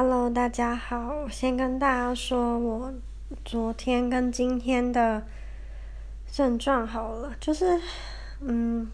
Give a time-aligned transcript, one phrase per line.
[0.00, 1.12] Hello，大家好。
[1.24, 2.94] 我先跟大家说，我
[3.44, 5.24] 昨天跟今天的
[6.30, 7.80] 症状好了，就是，
[8.38, 8.88] 嗯，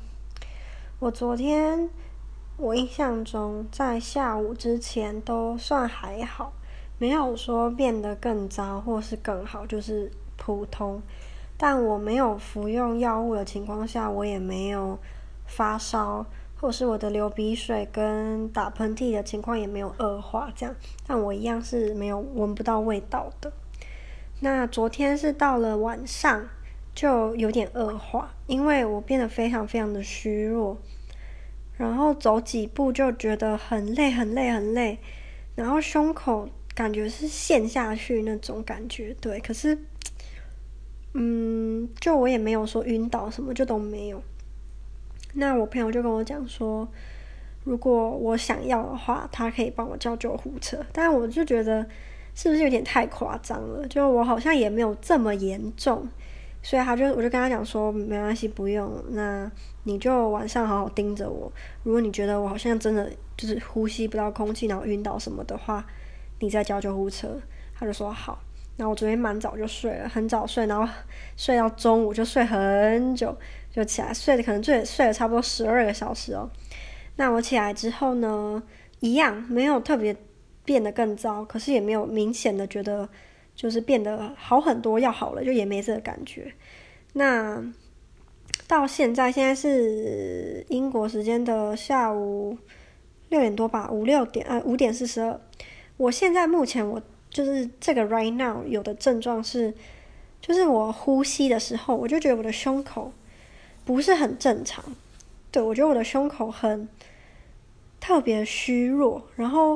[1.00, 1.90] 我昨天
[2.56, 6.54] 我印象中在下午之前都算还好，
[6.96, 11.02] 没有说变得更糟或是更好，就是普通。
[11.58, 14.98] 但我没有服用药物的情况下，我也没有
[15.44, 16.24] 发烧。
[16.56, 20.74] 或是我的流鼻水跟打喷嚏的情况也没有恶化，这样，
[21.06, 23.52] 但我一样是没有闻不到味道的。
[24.40, 26.48] 那昨天是到了晚上
[26.94, 30.78] 就有点恶化，因为我变得非常非常的虚弱，
[31.76, 34.98] 然后走几步就觉得很累很累很累，
[35.54, 39.78] 然后胸口感觉是陷下去那种感觉，对，可是，
[41.12, 44.22] 嗯，就我也没有说晕倒什么，就都没有。
[45.34, 46.88] 那我朋友就跟我讲说，
[47.64, 50.78] 如果我想要的话，他可以帮我叫救护车。
[50.92, 51.84] 但我就觉得
[52.34, 53.86] 是不是有点太夸张了？
[53.88, 56.08] 就我好像也没有这么严重，
[56.62, 58.92] 所以他就我就跟他讲说，没关系，不用。
[59.10, 59.50] 那
[59.82, 61.52] 你就晚上好好盯着我。
[61.82, 65.84] 如果你觉得我好像真的就是呼吸不到空气，然后晕倒什么的话，
[66.40, 67.40] 你再叫救护车。
[67.74, 68.38] 他就说好。
[68.76, 70.92] 然后我昨天蛮早就睡了，很早睡，然后
[71.36, 73.36] 睡到中午就睡很久。
[73.74, 76.48] 就起来睡了，可能最睡了差不多十二个小时哦。
[77.16, 78.62] 那我起来之后呢，
[79.00, 80.14] 一样没有特别
[80.64, 83.08] 变得更糟，可是也没有明显的觉得
[83.56, 86.52] 就是变得好很多，要好了，就也没这个感觉。
[87.14, 87.64] 那
[88.68, 92.56] 到现在，现在是英国时间的下午
[93.28, 95.40] 六点多吧，五六点，呃，五点四十二。
[95.96, 99.74] 我现在目前我就是这个 right now 有的症状是，
[100.40, 103.12] 就是我呼吸的时候，我就觉得我的胸口。
[103.84, 104.82] 不是很正常，
[105.50, 106.88] 对，我觉得我的胸口很
[108.00, 109.72] 特别虚弱，然后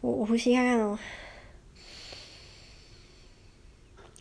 [0.00, 0.98] 我我呼吸看看哦，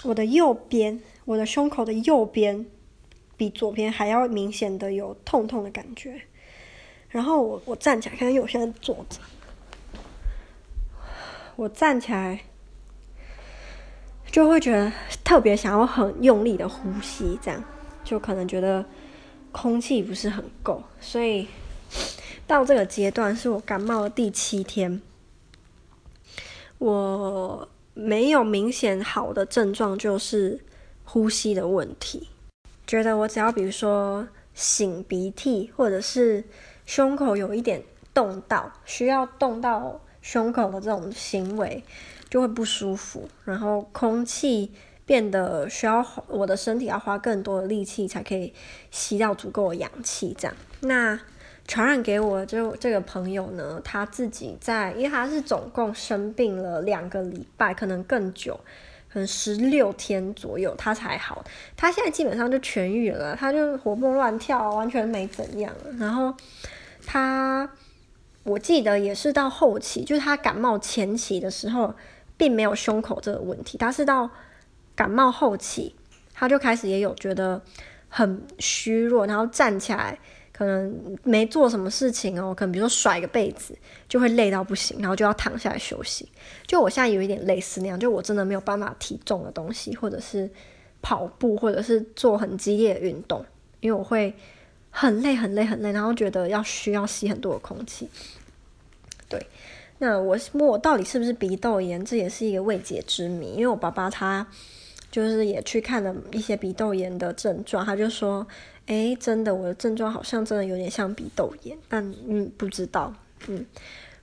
[0.04, 2.66] 我的右边，我的胸口的右边
[3.38, 6.22] 比左边还要明显的有痛痛的感觉，
[7.08, 9.20] 然后我我站起来看看，因为我现在坐着，
[11.56, 12.42] 我站起来
[14.30, 14.92] 就会觉得
[15.24, 17.64] 特别想要很用力的呼吸，这样
[18.04, 18.86] 就可能觉得。
[19.52, 21.48] 空气不是很够，所以
[22.48, 25.02] 到这个阶段是我感冒的第七天，
[26.78, 30.60] 我没有明显好的症状，就是
[31.04, 32.30] 呼吸的问题。
[32.88, 36.44] 觉得我只要比如说擤鼻涕，或者是
[36.86, 41.84] 胸口有一点动到，需要动到胸口的这种行为，
[42.30, 44.72] 就会不舒服，然后空气。
[45.12, 48.54] 变得需要我的身体要花更多的力气才可以
[48.92, 50.56] 吸到足够的氧气，这样。
[50.80, 51.20] 那
[51.68, 58.58] 传染给我的就这个朋友呢，他自己在，因为他是总共生病了两个礼拜，可能更久，
[59.12, 61.44] 可能十六天左右他才好。
[61.76, 65.74] 他现在基本上就痊愈了，他就活蹦乱跳，完全没怎样。
[66.00, 66.34] 然后
[67.06, 67.70] 他，
[68.44, 71.94] 我记得也是到后期，就是他感冒前期的时候，
[72.38, 74.30] 并没有胸口这个问题，他是到。
[74.96, 75.96] 感冒后期，
[76.34, 77.62] 他就开始也有觉得
[78.10, 80.18] 很虚弱，然后站起来
[80.52, 83.76] 可能没做什么事情哦，可能比如说甩个被子
[84.08, 86.28] 就会累到不行，然后就要躺下来休息。
[86.68, 90.50] 就我现在有一点类似那样，就我真的没有办法提重的东西，或者是
[91.02, 93.44] 跑步，或者是做很激烈的运动，
[93.80, 94.34] 因为我会
[94.90, 98.08] 很累很累很累，然后觉得要需要吸很多的空气。
[99.28, 99.44] 对。
[100.00, 104.46] 那我问我到底是不是鼻窦炎，这也是一个未解之谜，因为我爸爸他。
[105.12, 108.48] 就是也去看了一些鼻窦炎的症状，他就说
[108.88, 113.14] ：“诶，真的，我的症状好像真的有点像鼻窦炎，但嗯，不知道，
[113.48, 113.66] 嗯。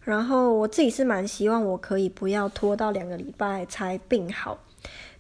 [0.01, 4.59] 然后我自己是蛮希望我可以不要拖到两个礼拜才病好，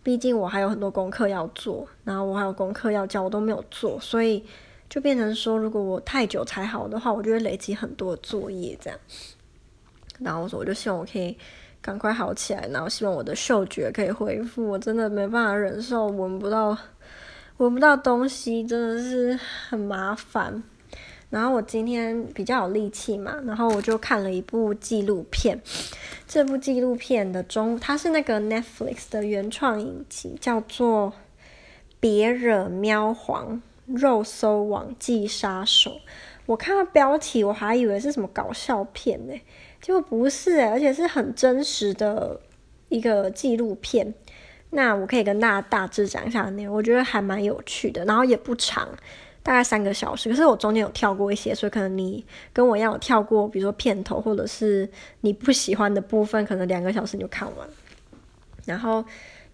[0.02, 4.42] 毕竟我还有很多功课要做，然后我还有功课要交，我都没有做，所以
[4.88, 8.98] 就变成说，如果我太久才好的话，我就会累积很多作业这样。
[10.18, 11.36] 然后我说，我就希望我可以。”
[11.81, 14.69] 赶快好起来，然后希望我的嗅觉可以恢复。
[14.69, 16.77] 我真的没办法忍受闻不到、
[17.59, 19.39] 闻不到东西，真的是
[19.69, 20.63] 很麻烦。
[21.30, 25.60] 然后我今天比较有力气嘛，然后我就看了一部纪录片。
[26.27, 31.13] 这部纪录片的中，它是那个 Netflix 的原创影集，叫做
[32.01, 35.91] 《别惹喵皇：肉搜网际杀手》。
[36.47, 39.34] 我看到标题，我还以为是什么搞笑片呢。
[39.80, 42.41] 结果不是，而且是很真实的
[42.89, 44.13] 一个纪录片。
[44.71, 48.86] 那我可以跟大家大致讲一下内容，我觉得还蛮有趣的，然后也不长，
[49.42, 50.28] 大概三个小时。
[50.28, 52.22] 可是我中间有跳过一些，所以可能你
[52.53, 54.86] 跟我一样有跳过，比如说片头或者是
[55.22, 57.66] 你不喜欢的部分，可能两个小时你就看完。
[58.66, 59.03] 然后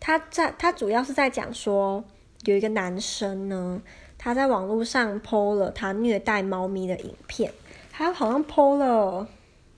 [0.01, 2.03] 他在他主要是在讲说，
[2.47, 3.81] 有一个男生呢，
[4.19, 7.53] 他在网络上 PO 了他虐待猫咪的影片，
[7.93, 9.29] 他好像 PO 了，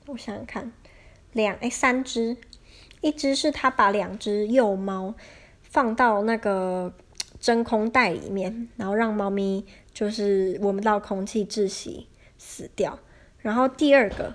[0.07, 0.73] 我想想看，
[1.33, 2.37] 两哎三只，
[3.01, 5.15] 一只是他把两只幼猫
[5.63, 6.93] 放到那个
[7.41, 12.07] 真空袋里面，然后让猫咪就是闻不到空气窒息
[12.39, 12.99] 死掉。
[13.39, 14.35] 然后第二个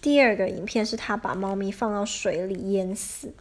[0.00, 3.32] 第二个影片是他把猫咪放到水里淹死。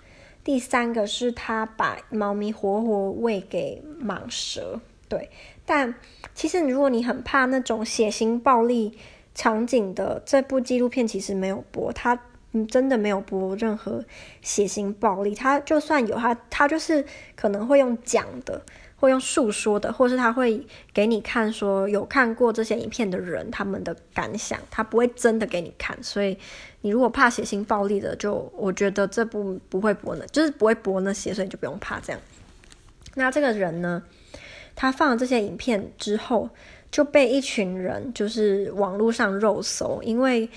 [0.44, 5.30] 第三个是他把猫咪活活喂给蟒蛇，对。
[5.66, 5.94] 但
[6.34, 8.98] 其实如果你很怕那种血腥暴力
[9.34, 12.20] 场景的，这部纪录片其实没有播，他
[12.68, 14.04] 真的没有播任何
[14.42, 15.36] 血腥暴力。
[15.36, 17.06] 他就算有，他他就是
[17.36, 18.62] 可能会用讲的。
[19.02, 20.62] 会用诉说的，或是他会
[20.94, 25.98] 给你看，说有看过这些影片的人他们的感想，他不会真的给你看。
[26.04, 26.38] 所以
[26.82, 32.22] 你如果怕血腥暴力的，就我觉得这部不会播呢，就是不会播那些，所以你就不用怕这样。
[33.16, 34.04] 那这个人呢，
[34.76, 36.50] 他放了这些影片之后，
[36.92, 40.50] 就被一群人就是网络上肉搜，因为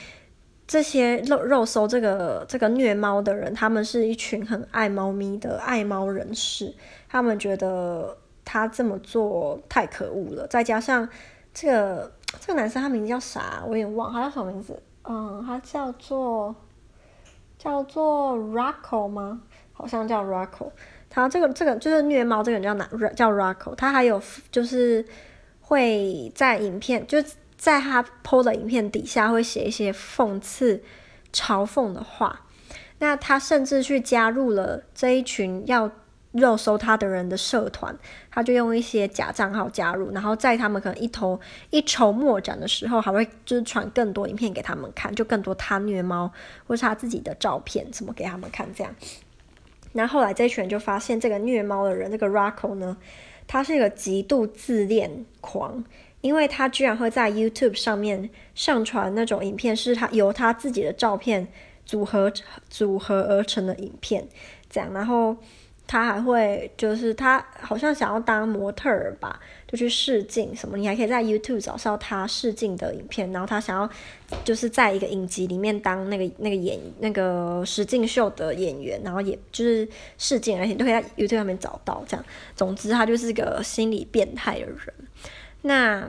[0.66, 6.74] 这些肉肉搜这个这个虐猫的人，他们是一群很爱猫咪的爱猫人士，
[7.08, 8.18] 他们觉得。
[8.44, 11.08] 他这么做太可恶了，再加上
[11.54, 13.62] 这个这个男生他名字叫啥？
[13.62, 14.82] 我有点忘，他叫什么名字？
[15.04, 16.52] 嗯，他叫做
[17.56, 19.40] 叫做 Rocco 吗？
[19.72, 20.72] 好像叫 Rocco。
[21.08, 22.84] 他这个这个就是虐猫这个人叫哪？
[23.14, 23.76] 叫 Rocco。
[23.76, 24.20] 他还有
[24.50, 25.06] 就是
[25.62, 27.16] 会在影片，就
[27.56, 30.82] 在他 PO 的影片底下会写一些讽刺、
[31.32, 32.42] 嘲讽的话。
[32.98, 35.90] 那他甚至去加入了这一群要。
[36.32, 37.94] 肉搜他的人的社团，
[38.30, 41.38] 他就用一些假账号加入，然后在他们可能一头
[41.68, 46.32] 一筹莫展的时候，还会就是传更多影片给他们看，就更多他虐猫
[46.66, 48.94] 或是他自己的照片什么给他们看这样。
[49.92, 52.96] 那后后来这一群人就发现这个虐猫的人，这个 Rocco 呢，
[53.52, 55.84] 他是一个极度自恋狂，
[56.22, 61.46] 因为他居然会在 YouTube 上面上传那种影片，是他由他自己的照片
[61.84, 62.32] 组合
[62.70, 64.26] 组合而成的影片，
[64.70, 65.36] 这样，然后。
[65.86, 70.78] 他还会就是他好像想要当模特儿吧，就去试镜什么。
[70.78, 73.30] 你还可以在 YouTube 找到他试镜的影片。
[73.30, 73.90] 然后他想要
[74.42, 79.86] 就是在一个影集里面当那个那个演那个实境秀的演员，然后也就是
[80.16, 82.02] 试镜，而且都可以在 YouTube 上面找到。
[82.08, 82.24] 这样，
[82.56, 84.78] 总之他就是个心理变态的人。
[85.62, 86.08] 那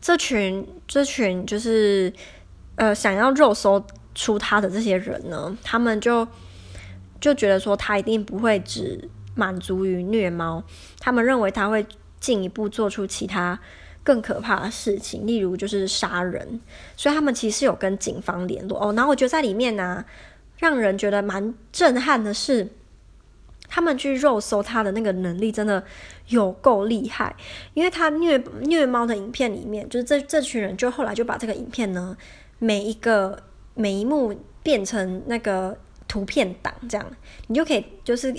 [0.00, 2.12] 这群这群就是
[2.76, 3.84] 呃想要肉搜
[4.14, 6.28] 出他的这些人呢，他们就。
[7.20, 10.62] 就觉得说他一定不会只满足于虐猫，
[11.00, 11.84] 他们认为他会
[12.20, 13.58] 进一步做出其他
[14.02, 16.60] 更可怕的事情，例如就是杀人。
[16.96, 18.92] 所以他们其实有跟警方联络哦。
[18.94, 20.04] 然后我觉得在里面呢、
[20.58, 22.68] 让人觉得蛮震撼的是，
[23.68, 25.82] 他们去肉搜他的那个能力真的
[26.28, 27.34] 有够厉害，
[27.74, 32.16] 因为他虐虐猫的影片里面，就是这这群人就后来就把这个影片呢，
[32.58, 33.40] 每一个
[33.74, 35.76] 每一幕变成那个。
[36.08, 37.06] 图片档这样，
[37.46, 38.34] 你就可以就是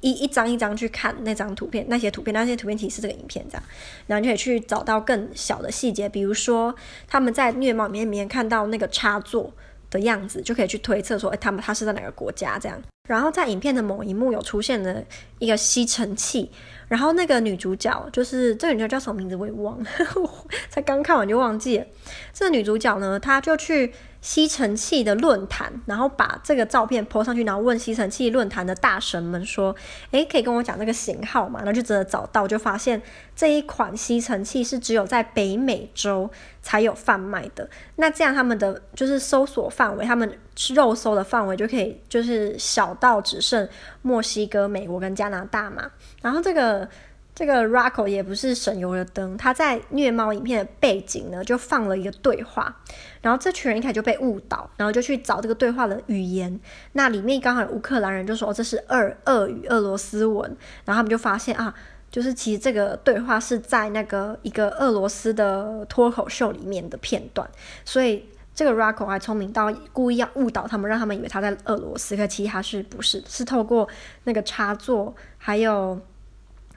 [0.00, 3.62] 一一张一张去看那张图片，那些图片，那些图片提示这个影片这样，
[4.06, 6.74] 然后你就可以去找到更小的细节，比如说
[7.08, 9.52] 他们在虐猫里面里面看到那个插座
[9.90, 12.80] 的样子，就可以去推测说，哎，他们他是在哪个国家这样。
[13.08, 15.02] 然后在影片的某一幕有出现了
[15.38, 16.50] 一个吸尘器，
[16.88, 19.86] 然后那个女主角就是这个女主角叫什么名字我也忘了，
[20.68, 21.86] 才刚看完就忘记了。
[22.32, 23.92] 这个女主角呢，她就去。
[24.22, 29.76] 吸尘器的论坛，然后把这个照片泼上去，然后问吸尘器论坛的大神们说
[30.12, 33.02] ：“诶，可以跟我讲那个型号吗？”然后就真的找到，就发现
[33.36, 36.30] 这一款吸尘器是只有在北美洲
[36.62, 37.68] 才有贩卖的。
[37.96, 40.38] 那这样他们的就是搜索范围，他们
[40.72, 43.68] 肉搜的范围就可以就是小到只剩
[44.02, 45.90] 墨西哥、美国跟加拿大嘛。
[46.22, 46.88] 然后这个。
[47.34, 52.76] 这个 Rocco 也不是省油的灯，他在虐猫影片的背景呢，就放了一个对话，
[53.22, 56.60] 然后这群人一开始就被误导，然后就去找这个对话的语言，
[56.92, 60.46] 那里面刚好有乌克兰人就说，这是俄俄语、俄罗斯文，
[60.84, 61.74] 然后他们就发现啊，
[62.10, 67.48] 就是其实这个对话是在那个一个俄罗斯的脱口秀里面的片段，
[67.82, 73.88] 所以这个 Rocco 还聪明到故意要误导他们，让他们以为他在俄罗斯，可其实他是不是是透过
[74.24, 75.98] 那个插座还有。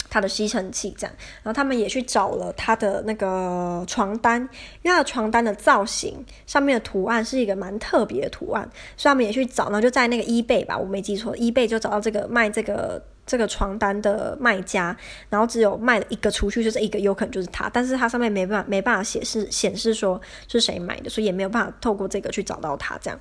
[0.10, 4.42] 他的吸尘器这样，然后他们也去找了他的那个床单，
[4.82, 8.64] 因为他的床单的造型上面的图案是一个蛮特别的图案，
[8.96, 14.96] 所以他们也去找，然后就在那个依贝吧，我没记错依贝就找到这个卖这个这个床单的卖家，
[15.30, 23.20] 然后只有卖了一个出去，就是一个有可能就是他，但是他上面没办法没办法显示显示说是谁买的，所以也没有办法透过这个去找到他这样。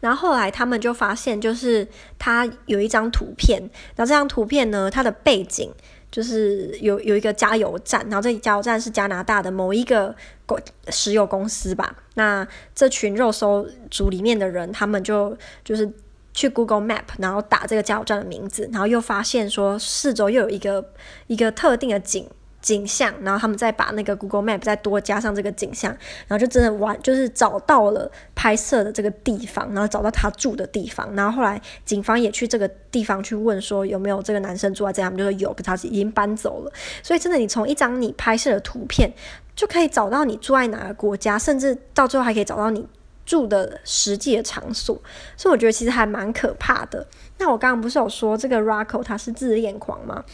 [0.00, 1.86] 然后后来他们就发现，就是
[2.18, 3.60] 他有一张图片，
[3.94, 5.70] 然后这张图片呢，它的背景
[6.10, 10.14] 就是有有一个加油站，然后这加油站是加拿大的某一个
[10.46, 11.94] 公石油公司吧。
[12.14, 15.92] 那这群肉搜组里面的人，他们就就是。
[16.34, 20.84] 去 Google Map，然后打这个加油站的名字，然后又发现说四周又有一个
[21.26, 22.26] 一个特定的景
[22.60, 25.90] 景象，然后他们再把那个 Google Map 再多加上这个景象，
[26.28, 36.72] 然后就真的完就是找到了拍摄的这个地方，然后找到他住的地方，然后后来警方也去这个地方去问说有没有这个男生住在这，他们就说有，可他已经搬走了。
[37.02, 39.12] 所以真的，你从一张你拍摄的图片
[39.56, 42.86] 就可以找到你住在哪个国家，甚至到最后还可以找到你。
[43.24, 45.00] 住的实际的场所，
[45.36, 47.06] 所以我觉得其实还蛮可怕的。
[47.38, 50.24] 那我刚刚不是有说这个 Rocco 他是自恋狂吗？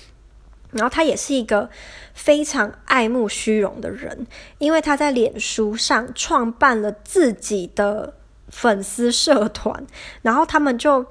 [0.70, 1.70] 然后他也是一个
[2.12, 4.26] 非常爱慕虚荣的人，
[4.58, 8.14] 因为他在脸书上创办了自己的
[8.48, 9.86] 粉丝社团，
[10.22, 11.06] 然后他们就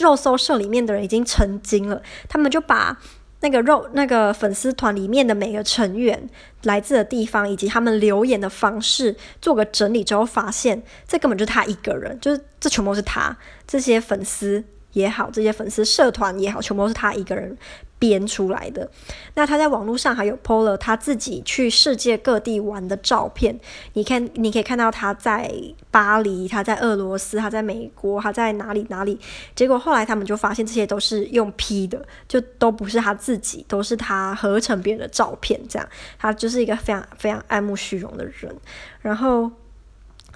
[0.00, 2.98] 肉搜社里面的人已经成精了，他们就把。
[3.40, 6.28] 那个肉那个粉丝团里面的每个成员
[6.64, 13.36] 来自的地方以及他们留言的方式做个整理之后，发现这根本就是他一个人，就是这全部都是他。
[13.66, 14.64] 这些粉丝
[14.98, 17.56] 也好，这些粉丝社团也好，全部都是他一个人。
[18.00, 18.88] 编出来的。
[19.34, 23.58] 那他在网络上还有 po 了他自己去世界各地玩的照片。
[23.94, 25.52] 你看，你可以看到他在
[25.90, 29.18] 巴黎，他在俄罗斯，他在美国，他在哪里哪里。
[29.56, 35.60] 结果后来他们就发现这些都是用 P 的，就都不是他自己，都是他合成别人的照片。
[35.68, 35.88] 这样，
[36.20, 38.56] 他就是一个非常非常爱慕虚荣的人。
[39.02, 39.50] 然后，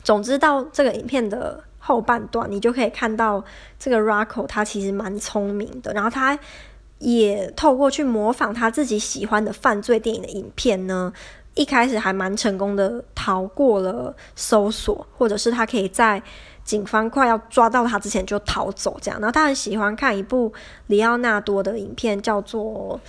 [0.02, 3.44] 总之到这个影片的后半段，你就可以看到
[3.78, 5.92] 这个 Rocco 他其实蛮聪明的。
[5.92, 6.38] 然后他。
[7.04, 11.12] 也透过去模仿他自己喜欢的犯罪电影的影片呢，
[11.54, 16.22] 一开始还蛮成功的逃过了搜索，或者是他可以在
[16.62, 19.18] 警方快要抓到他之前就逃走这样。
[19.18, 20.52] 然后他很喜欢看一部
[20.86, 23.00] 里奥纳多的影片，叫做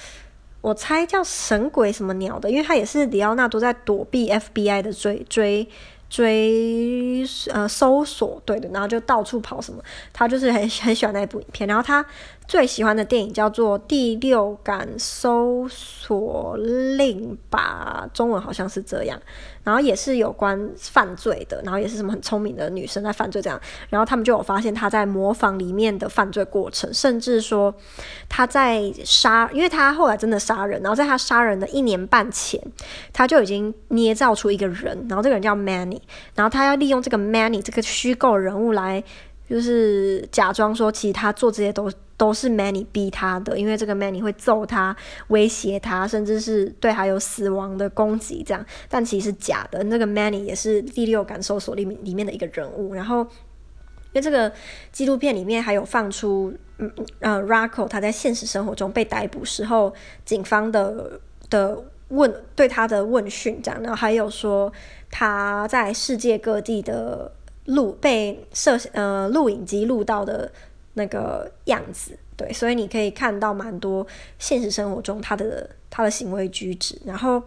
[0.61, 5.69] 我猜叫《神鬼什么鸟》的，因为他也是里奥纳多在躲避 FBI 的追追。
[6.13, 9.81] 追呃搜索对的，然后就到处跑什么，
[10.13, 11.67] 他就是很很喜欢那一部影片。
[11.67, 12.05] 然后他
[12.47, 19.19] 最喜欢的电影叫做《第六感搜索令》吧，中文好像是这样。
[19.63, 23.59] 然后也是有关犯罪的，然后也是什么很聪明的女生在犯罪这样。
[23.89, 27.73] 然后他们就有发现他在模仿里面的犯罪过程，甚至说
[28.27, 32.61] 他在杀，因为他后来真的杀人，然后在他杀人的一年半前，
[33.13, 36.01] 他就已经捏造出一个人，然后这个人叫 Manny，
[36.35, 39.01] 然后他要利用这个 Manny 这个虚构人物来。
[39.49, 44.95] 就是假装说，其实他做这些都都是 Many 逼他的，因为这个 Many 会揍他、
[45.29, 48.65] 威胁他，甚至是对他有死亡的攻击这样。
[48.89, 52.93] 但其实是假的，那个 Many 也是第六感搜索里面里面的一个人物。
[52.93, 54.51] 然后，因为这个
[54.91, 59.93] 纪录片里面还有放出，嗯呃，Rocco 他在现实生活中被逮捕时候，
[60.23, 64.71] 警方的的问对他的问讯这样，然后还有说
[65.09, 67.31] 他在世界各地的。
[67.67, 70.51] 录被摄呃录影机录到的
[70.93, 74.05] 那个样子，对，所以你可以看到蛮多
[74.37, 76.99] 现实生活中他的他的行为举止。
[77.05, 77.41] 然后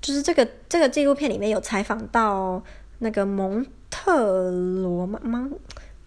[0.00, 2.62] 就是这个这个纪录片里面有采访到
[2.98, 5.52] 那个蒙特罗蒙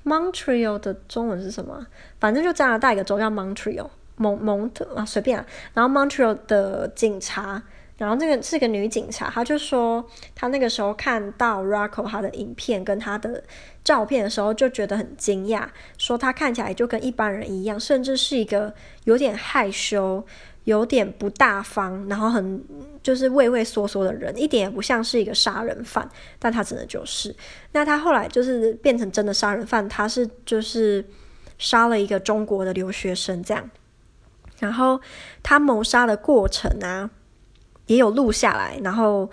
[0.05, 1.85] Montreal 的中文是什么？
[2.19, 5.45] 反正就加拿大一个州叫 Montreal 蒙蒙特啊，随便啊。
[5.73, 7.61] 然后 Montreal 的警察。
[7.99, 10.03] 然后这个是个女警察，她就说
[10.33, 13.43] 她那个时候看到 Rocco 他的影片跟他的
[13.83, 20.25] 照片的时候，就觉得很惊讶，说他看起来就跟一般人一样，甚至是一个有点害羞、
[20.63, 22.63] 有点不大方，然后很
[23.03, 26.07] 就是畏畏缩缩的人，一点也不像是一个杀人犯，
[26.39, 27.35] 但他真的就是。
[27.73, 31.03] 那他后来就是变成真的杀人犯，他是就是
[31.57, 33.69] 杀了一个中国的留学生这样，
[34.59, 35.01] 然后
[35.43, 37.09] 他谋杀的过程啊。
[37.89, 39.27] 也有录下来，然后，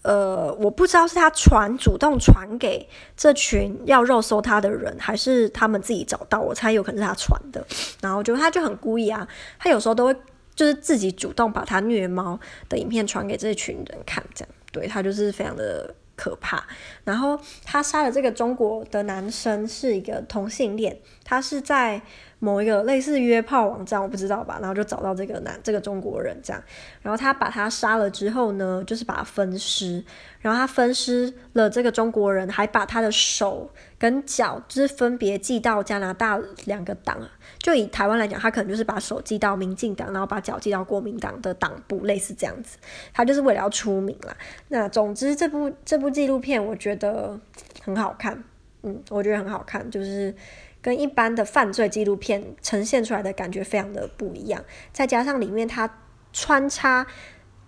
[0.00, 7.62] 呃，我不知道是他传主动传给这群要肉搜他的人，还是他们自己找到，我猜有可能是他传的。
[8.00, 10.16] 然后就他就很故意啊，他有时候都会
[10.54, 16.64] 就是自己主动把他虐猫的影片传给这群人看，这样，对，他就是非常的可怕。
[17.04, 22.00] 然后他杀了这个中国的男生是一个同性恋，他是在
[22.44, 26.60] 某一个类似约炮网站，我不知道吧，然后就找到这个男这个中国人这样，
[27.00, 30.04] 然后他把他杀了之后呢，就是把他分尸，
[30.40, 37.16] 然后他分尸了这个中国人，还把他的手跟脚就是分别寄到加拿大两个党，
[37.58, 42.76] 就以台湾来讲，他可能就是把手寄到民进党，然后把脚寄到国民党的党部，类似这样子，
[43.14, 44.36] 他就是为了要出名啦。
[44.66, 47.38] 那总之这部这部纪录片我觉得
[47.84, 48.42] 很好看，
[48.82, 50.34] 嗯，我觉得很好看，就是。
[50.82, 54.62] 跟一般的犯罪纪录片呈现出来的感觉非常的不一样，
[54.92, 56.00] 再加上里面它
[56.32, 57.06] 穿插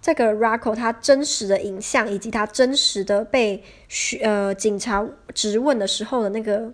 [0.03, 3.63] 这个 Rocco 他真实的影像，以及他真实的被
[4.21, 6.73] 呃警察质问的时候的那个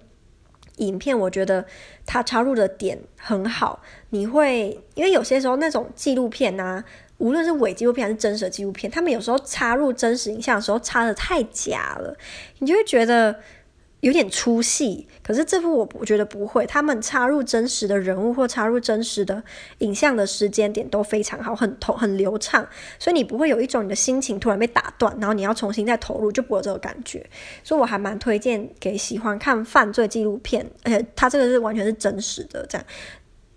[0.78, 1.64] 影片，我觉得
[2.06, 3.82] 他插入的点很好。
[4.08, 6.82] 你会因为有些时候那种纪录片啊，
[7.18, 12.16] 无论是伪纪录片还是真实的纪录片，他们有时候插入真实影像的时候插得太假了，
[12.60, 13.38] 你就会觉得。
[14.00, 19.42] 有点出戏，可是这部我我觉得不会，他们插入真实的人物或插入真实的
[19.78, 22.66] 影像的时间点都非常好，很投很流畅，
[22.98, 27.28] 所以你不会有一种你的心情突然被打断，然后你要重新再投入，就不会有这个感觉。
[27.62, 32.86] 所以我还蛮推荐给喜欢看犯罪纪录片，而且他这个是完全是真实的这样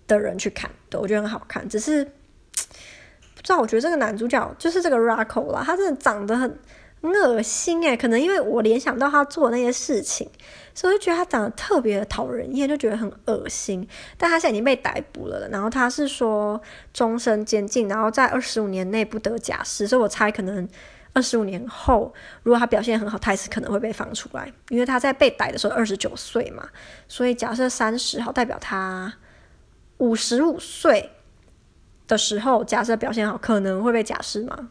[0.06, 1.66] 的人去看的，我觉得很好看。
[1.66, 2.04] 只是
[3.34, 6.58] 不知道，我觉得这个男主角就是这个 Rocco 啦，他真的长得很。
[7.04, 10.26] 很恶心诶，可能因为我联想到他做的那些事情，
[10.74, 13.86] 所以我就觉得他长得特别的讨人厌，就觉得很恶心。
[14.16, 16.58] 但他现在已经被逮捕了，然后他是说
[16.94, 19.86] 终身监禁，然后在二十五年内不得假释。
[19.86, 20.66] 所以我猜可能
[21.12, 26.66] 二十五年后，如果他表现很好，他也是可能会被放出来，因为他在被逮的时候二十九岁嘛。
[27.06, 29.12] 所以假设三十号代表他
[29.98, 31.10] 五十五岁
[32.08, 34.70] 的时候，假设表现好，可能会被假释嘛？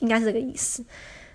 [0.00, 0.84] 应该是这个意思。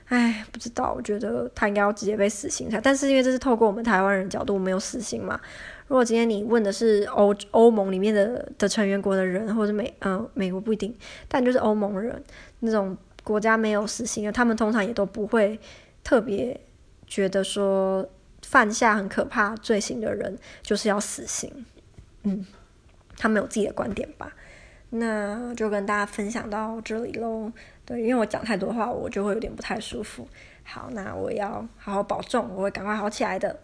[0.07, 2.79] 哎，不知道，我觉得他应该要直接被死刑才。
[2.79, 5.39] 但是因为这是透过我们台湾人角度，没有死刑嘛。
[5.87, 10.95] 如果今天你问的是欧欧盟里面的的成员国的人，或者是美嗯、呃、美国不一定，
[11.27, 12.23] 但就是欧盟人
[12.59, 15.59] 那种国家没有死刑的，他们通常也都不会
[16.03, 16.59] 特别
[17.07, 18.07] 觉得说
[18.43, 21.51] 犯下很可怕罪行的人就是要死刑。
[22.23, 22.45] 嗯，
[23.17, 24.31] 他们有自己的观点吧。
[24.91, 27.51] 那就跟大家分享到这里喽。
[27.85, 30.27] 对，因为我讲太多话，我就会有点不太舒服。
[30.63, 33.59] 好，那我要好好保重，我会赶快好起来的。